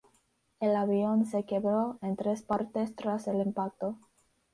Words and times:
El 0.59 0.75
avión 0.77 1.25
se 1.27 1.43
quebró 1.45 1.99
en 2.01 2.15
tres 2.15 2.41
partes 2.41 2.95
tras 2.95 3.27
el 3.27 3.39
impacto. 3.39 3.99